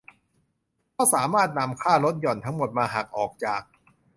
[0.95, 3.61] ก็สามารถนำค่าลดหย่อนทั้งหมดมาหักออกจาก